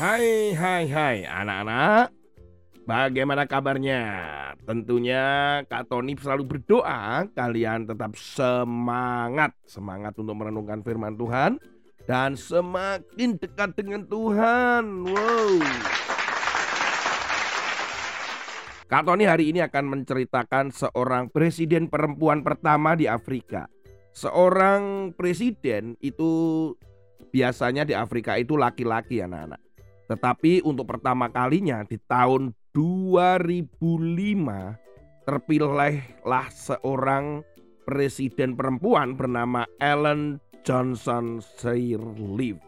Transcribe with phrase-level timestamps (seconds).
[0.00, 2.08] Hai hai hai anak-anak.
[2.88, 4.00] Bagaimana kabarnya?
[4.64, 9.52] Tentunya Kak Tony selalu berdoa kalian tetap semangat.
[9.68, 11.60] Semangat untuk merenungkan firman Tuhan
[12.08, 15.04] Dan semakin dekat dengan Tuhan.
[15.04, 15.52] Wow.
[18.88, 23.68] Kak Tony hari ini akan menceritakan seorang presiden perempuan pertama di Afrika.
[24.16, 26.72] Seorang presiden itu
[27.36, 29.69] biasanya di Afrika itu laki-laki anak-anak
[30.10, 33.86] tetapi untuk pertama kalinya di tahun 2005
[35.22, 37.46] terpilihlah seorang
[37.86, 42.58] presiden perempuan bernama Ellen Johnson Sirleaf.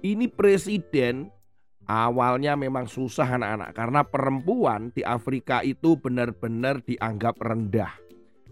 [0.00, 1.28] Ini presiden
[1.84, 7.92] awalnya memang susah anak-anak karena perempuan di Afrika itu benar-benar dianggap rendah,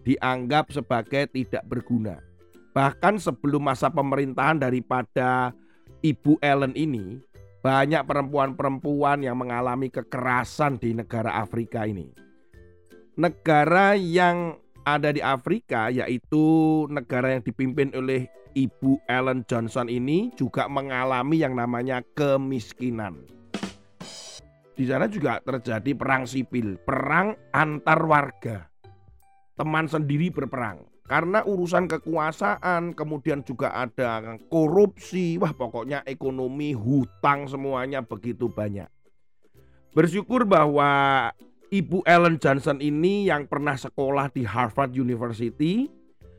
[0.05, 2.21] dianggap sebagai tidak berguna.
[2.77, 5.57] Bahkan sebelum masa pemerintahan daripada
[6.05, 7.23] Ibu Ellen ini,
[7.65, 12.13] banyak perempuan-perempuan yang mengalami kekerasan di negara Afrika ini.
[13.17, 20.69] Negara yang ada di Afrika yaitu negara yang dipimpin oleh Ibu Ellen Johnson ini juga
[20.69, 23.25] mengalami yang namanya kemiskinan.
[24.77, 28.69] Di sana juga terjadi perang sipil, perang antar warga.
[29.57, 30.94] Teman sendiri berperang.
[31.05, 38.89] Karena urusan kekuasaan, kemudian juga ada korupsi, wah pokoknya ekonomi, hutang semuanya begitu banyak.
[39.93, 41.29] Bersyukur bahwa
[41.69, 45.93] Ibu Ellen Johnson ini yang pernah sekolah di Harvard University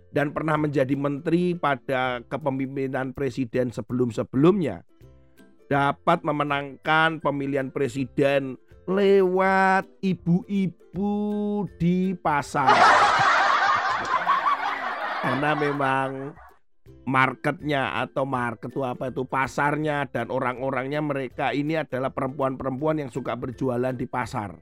[0.10, 4.82] dan pernah menjadi menteri pada kepemimpinan presiden sebelum-sebelumnya
[5.70, 11.14] dapat memenangkan pemilihan presiden lewat ibu-ibu
[11.82, 13.25] di pasar
[15.26, 16.10] karena memang
[17.10, 23.34] marketnya atau market itu apa itu pasarnya dan orang-orangnya mereka ini adalah perempuan-perempuan yang suka
[23.34, 24.54] berjualan di pasar.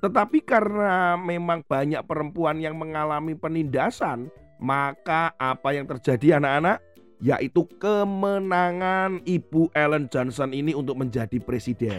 [0.00, 6.80] Tetapi karena memang banyak perempuan yang mengalami penindasan, maka apa yang terjadi anak-anak?
[7.20, 11.96] Yaitu kemenangan Ibu Ellen Johnson ini untuk menjadi presiden.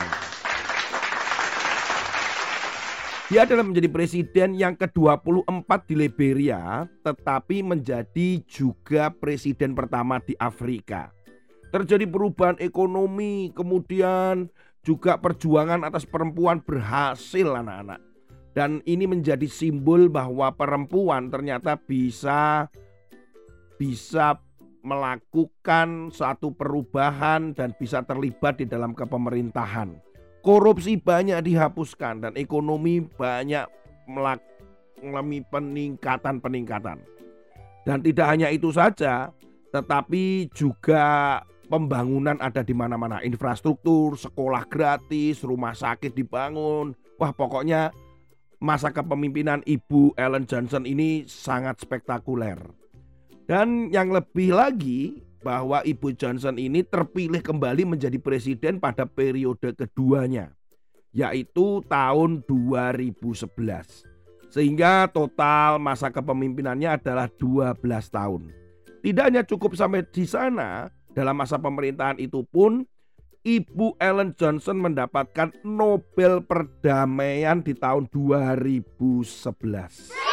[3.28, 11.12] Dia adalah menjadi presiden yang ke-24 di Liberia, tetapi menjadi juga presiden pertama di Afrika.
[11.68, 14.48] Terjadi perubahan ekonomi, kemudian
[14.80, 18.00] juga perjuangan atas perempuan berhasil anak-anak.
[18.56, 22.72] Dan ini menjadi simbol bahwa perempuan ternyata bisa
[23.76, 24.40] bisa
[24.88, 30.07] melakukan satu perubahan dan bisa terlibat di dalam kepemerintahan.
[30.46, 33.68] Korupsi banyak dihapuskan dan ekonomi banyak
[34.08, 36.98] mengalami peningkatan-peningkatan.
[37.84, 39.32] Dan tidak hanya itu saja,
[39.72, 43.20] tetapi juga pembangunan ada di mana-mana.
[43.24, 46.96] Infrastruktur, sekolah gratis, rumah sakit dibangun.
[47.20, 47.92] Wah, pokoknya
[48.64, 52.58] masa kepemimpinan Ibu Ellen Johnson ini sangat spektakuler.
[53.48, 60.58] Dan yang lebih lagi, bahwa Ibu Johnson ini terpilih kembali menjadi presiden pada periode keduanya
[61.18, 64.06] yaitu tahun 2011.
[64.54, 67.82] Sehingga total masa kepemimpinannya adalah 12
[68.14, 68.54] tahun.
[69.02, 72.86] Tidak hanya cukup sampai di sana, dalam masa pemerintahan itu pun
[73.42, 80.27] Ibu Ellen Johnson mendapatkan Nobel Perdamaian di tahun 2011.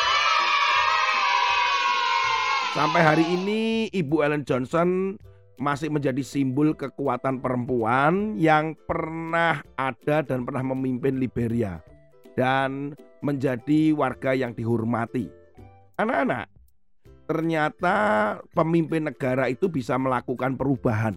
[2.74, 5.14] Sampai hari ini Ibu Ellen Johnson
[5.62, 11.78] masih menjadi simbol kekuatan perempuan yang pernah ada dan pernah memimpin Liberia
[12.34, 15.30] dan menjadi warga yang dihormati.
[16.02, 16.50] Anak-anak,
[17.30, 17.96] ternyata
[18.50, 21.14] pemimpin negara itu bisa melakukan perubahan.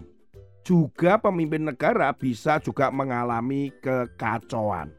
[0.62, 4.94] Juga pemimpin negara bisa juga mengalami kekacauan.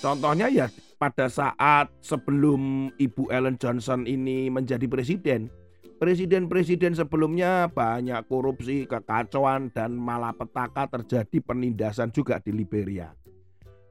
[0.00, 5.48] Contohnya ya pada saat sebelum Ibu Ellen Johnson ini menjadi presiden,
[5.96, 13.16] presiden-presiden sebelumnya banyak korupsi, kekacauan, dan malapetaka terjadi penindasan juga di Liberia.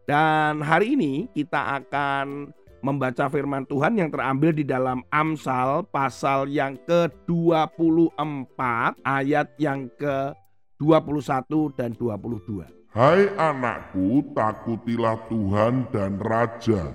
[0.06, 2.54] Dan hari ini kita akan
[2.86, 8.62] membaca firman Tuhan yang terambil di dalam Amsal pasal yang ke-24
[9.02, 12.79] ayat yang ke-21 dan 22.
[13.00, 16.92] Hai anakku, takutilah Tuhan dan Raja.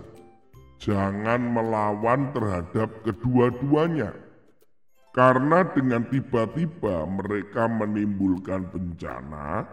[0.77, 4.13] Jangan melawan terhadap kedua-duanya,
[5.17, 9.65] karena dengan tiba-tiba mereka menimbulkan bencana,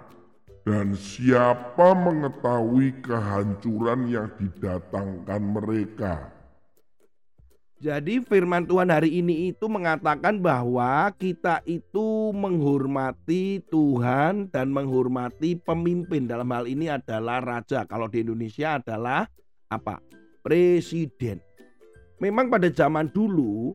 [0.64, 6.32] dan siapa mengetahui kehancuran yang didatangkan mereka.
[7.82, 16.30] Jadi firman Tuhan hari ini itu mengatakan bahwa kita itu menghormati Tuhan dan menghormati pemimpin.
[16.30, 17.82] Dalam hal ini adalah raja.
[17.90, 19.26] Kalau di Indonesia adalah
[19.66, 19.98] apa?
[20.46, 21.42] Presiden.
[22.22, 23.74] Memang pada zaman dulu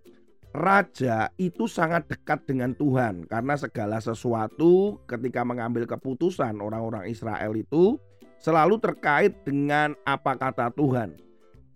[0.55, 7.99] raja itu sangat dekat dengan Tuhan karena segala sesuatu ketika mengambil keputusan orang-orang Israel itu
[8.39, 11.26] selalu terkait dengan apa kata Tuhan.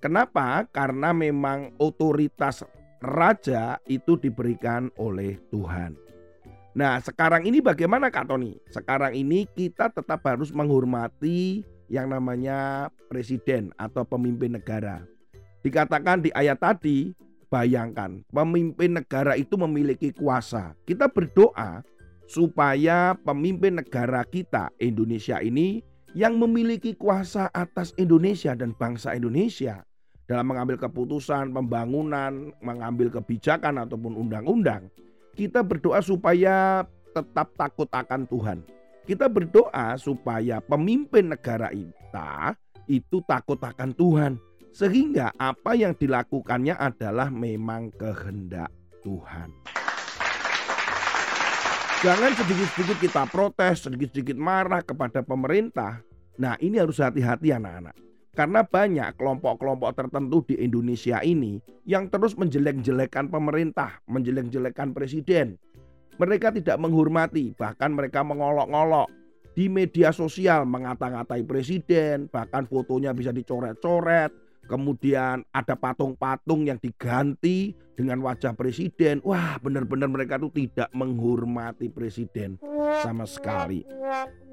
[0.01, 0.65] Kenapa?
[0.73, 2.65] Karena memang otoritas
[3.05, 5.93] raja itu diberikan oleh Tuhan.
[6.73, 8.57] Nah, sekarang ini bagaimana Kak Tony?
[8.73, 11.61] Sekarang ini kita tetap harus menghormati
[11.93, 15.05] yang namanya presiden atau pemimpin negara.
[15.61, 17.13] Dikatakan di ayat tadi,
[17.53, 20.73] bayangkan pemimpin negara itu memiliki kuasa.
[20.89, 21.85] Kita berdoa
[22.25, 25.85] supaya pemimpin negara kita Indonesia ini
[26.17, 29.83] yang memiliki kuasa atas Indonesia dan bangsa Indonesia
[30.31, 34.87] dalam mengambil keputusan, pembangunan, mengambil kebijakan ataupun undang-undang,
[35.35, 38.63] kita berdoa supaya tetap takut akan Tuhan.
[39.11, 42.55] Kita berdoa supaya pemimpin negara kita
[42.87, 44.33] itu takut akan Tuhan.
[44.71, 48.71] Sehingga apa yang dilakukannya adalah memang kehendak
[49.03, 49.51] Tuhan.
[52.07, 56.07] Jangan sedikit-sedikit kita protes, sedikit-sedikit marah kepada pemerintah.
[56.39, 58.10] Nah ini harus hati-hati anak-anak.
[58.31, 65.59] Karena banyak kelompok-kelompok tertentu di Indonesia ini yang terus menjelek-jelekan pemerintah, menjelek-jelekan presiden.
[66.15, 69.11] Mereka tidak menghormati, bahkan mereka mengolok-ngolok
[69.59, 74.31] di media sosial mengata-ngatai presiden, bahkan fotonya bisa dicoret-coret,
[74.71, 79.19] kemudian ada patung-patung yang diganti dengan wajah presiden.
[79.27, 82.63] Wah, benar-benar mereka itu tidak menghormati presiden
[83.03, 83.83] sama sekali.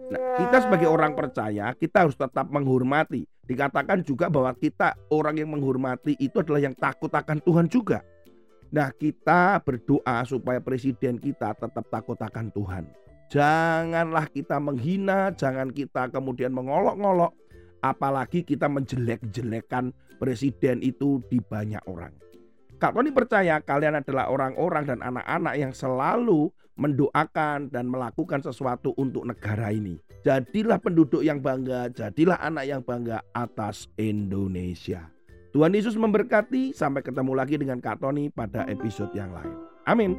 [0.07, 3.29] Nah, kita sebagai orang percaya, kita harus tetap menghormati.
[3.47, 8.03] Dikatakan juga bahwa kita orang yang menghormati itu adalah yang takut akan Tuhan juga.
[8.67, 12.83] Nah, kita berdoa supaya presiden kita tetap takut akan Tuhan.
[13.31, 17.31] Janganlah kita menghina, jangan kita kemudian mengolok-ngolok,
[17.79, 22.11] apalagi kita menjelek-jelekan presiden itu di banyak orang.
[22.77, 29.25] Kak Tony percaya kalian adalah orang-orang dan anak-anak yang selalu mendoakan dan melakukan sesuatu untuk
[29.25, 29.99] negara ini.
[30.23, 35.09] Jadilah penduduk yang bangga, jadilah anak yang bangga atas Indonesia.
[35.51, 39.57] Tuhan Yesus memberkati, sampai ketemu lagi dengan Kak Tony pada episode yang lain.
[39.87, 40.13] Amin.